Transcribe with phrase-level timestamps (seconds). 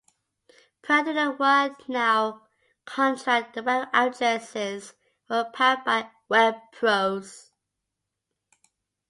[0.81, 2.47] Prior to the World Now
[2.85, 4.95] contract, the web addresses
[5.29, 7.51] were powered by Web Pros.